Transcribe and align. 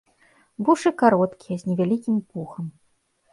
Вушы 0.69 0.89
кароткія, 1.01 1.59
з 1.61 1.71
невялікім 1.73 2.17
пухам. 2.33 2.65